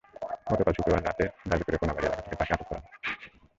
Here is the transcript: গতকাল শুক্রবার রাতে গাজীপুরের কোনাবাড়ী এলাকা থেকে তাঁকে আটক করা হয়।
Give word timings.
গতকাল 0.49 0.73
শুক্রবার 0.77 1.01
রাতে 1.03 1.25
গাজীপুরের 1.49 1.79
কোনাবাড়ী 1.81 2.05
এলাকা 2.07 2.21
থেকে 2.23 2.37
তাঁকে 2.39 2.53
আটক 2.55 2.67
করা 2.69 2.81
হয়। 2.81 2.93